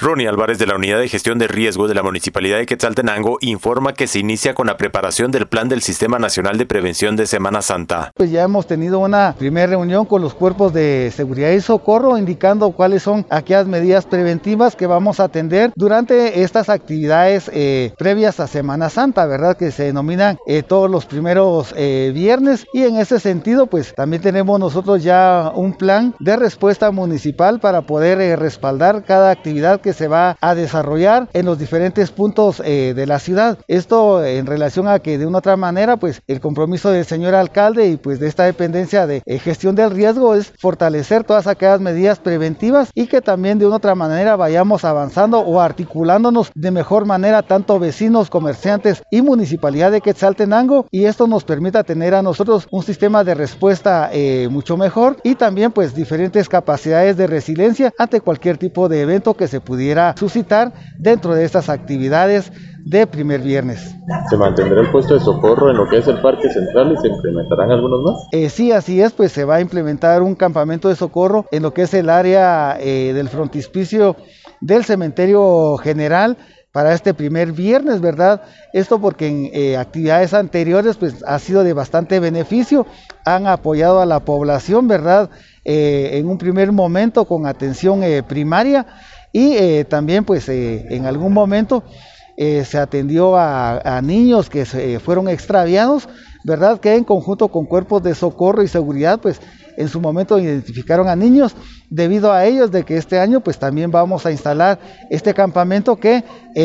[0.00, 3.92] Ronnie Álvarez de la Unidad de Gestión de Riesgo de la Municipalidad de Quetzaltenango informa
[3.92, 7.60] que se inicia con la preparación del plan del Sistema Nacional de Prevención de Semana
[7.60, 8.10] Santa.
[8.14, 12.70] Pues ya hemos tenido una primera reunión con los cuerpos de seguridad y socorro indicando
[12.70, 18.46] cuáles son aquellas medidas preventivas que vamos a atender durante estas actividades eh, previas a
[18.46, 19.58] Semana Santa, ¿verdad?
[19.58, 24.22] Que se denominan eh, todos los primeros eh, viernes y en ese sentido pues también
[24.22, 30.08] tenemos nosotros ya un plan de respuesta municipal para poder respaldar cada actividad que se
[30.08, 33.58] va a desarrollar en los diferentes puntos eh, de la ciudad.
[33.68, 37.88] Esto en relación a que de una otra manera, pues el compromiso del señor alcalde
[37.88, 42.18] y pues de esta dependencia de eh, gestión del riesgo es fortalecer todas aquellas medidas
[42.18, 47.42] preventivas y que también de una otra manera vayamos avanzando o articulándonos de mejor manera
[47.42, 52.82] tanto vecinos, comerciantes y municipalidad de Quetzaltenango y esto nos permita tener a nosotros un
[52.82, 58.58] sistema de respuesta eh, mucho mejor y también pues diferentes capacidades de resiliencia ante cualquier
[58.58, 62.52] tipo de evento que se pudiera pudiera suscitar dentro de estas actividades
[62.84, 63.96] de primer viernes.
[64.28, 67.08] ¿Se mantendrá el puesto de socorro en lo que es el Parque Central y se
[67.08, 68.28] implementarán algunos más?
[68.32, 71.72] Eh, sí, así es, pues se va a implementar un campamento de socorro en lo
[71.72, 74.16] que es el área eh, del frontispicio
[74.60, 76.36] del cementerio general
[76.72, 78.42] para este primer viernes, ¿verdad?
[78.74, 82.86] Esto porque en eh, actividades anteriores pues ha sido de bastante beneficio,
[83.24, 85.30] han apoyado a la población, ¿verdad?
[85.62, 88.86] en un primer momento con atención primaria
[89.32, 91.84] y eh, también pues eh, en algún momento
[92.36, 96.08] eh, se atendió a, niños que se fueron extraviados,
[96.42, 96.80] ¿verdad?
[96.80, 99.40] Que en conjunto con cuerpos de socorro y seguridad pues
[99.80, 101.56] en su momento identificaron a niños
[101.88, 104.78] debido a ellos de que este año pues también vamos a instalar
[105.10, 106.22] este campamento que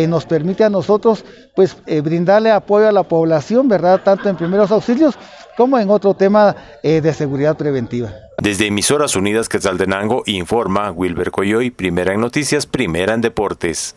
[0.07, 4.01] nos permite a nosotros pues brindarle apoyo a la población, ¿verdad?
[4.03, 5.17] Tanto en primeros auxilios
[5.57, 8.11] como en otro tema de seguridad preventiva.
[8.41, 13.95] Desde Emisoras Unidas Quetzaltenango informa Wilber Coyoy, primera en noticias, primera en deportes.